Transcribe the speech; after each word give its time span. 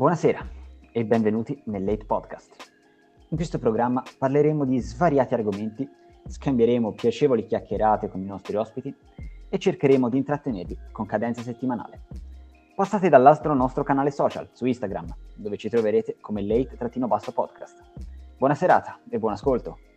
Buonasera 0.00 0.48
e 0.92 1.04
benvenuti 1.04 1.60
nel 1.66 1.84
Late 1.84 2.06
Podcast. 2.06 2.72
In 3.28 3.36
questo 3.36 3.58
programma 3.58 4.02
parleremo 4.16 4.64
di 4.64 4.78
svariati 4.78 5.34
argomenti, 5.34 5.86
scambieremo 6.26 6.92
piacevoli 6.92 7.44
chiacchierate 7.44 8.08
con 8.08 8.22
i 8.22 8.24
nostri 8.24 8.56
ospiti 8.56 8.96
e 9.50 9.58
cercheremo 9.58 10.08
di 10.08 10.16
intrattenervi 10.16 10.78
con 10.90 11.04
cadenza 11.04 11.42
settimanale. 11.42 12.04
Passate 12.74 13.10
dall'altro 13.10 13.52
nostro 13.52 13.84
canale 13.84 14.10
social 14.10 14.48
su 14.52 14.64
Instagram, 14.64 15.14
dove 15.34 15.58
ci 15.58 15.68
troverete 15.68 16.16
come 16.18 16.40
late-podcast. 16.46 17.82
Buona 18.38 18.54
serata 18.54 19.00
e 19.06 19.18
buon 19.18 19.34
ascolto! 19.34 19.89